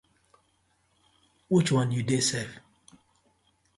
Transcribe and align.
Which 1.53 1.71
one 1.71 1.91
yu 1.93 2.01
dey 2.09 2.21
sef? 2.29 2.49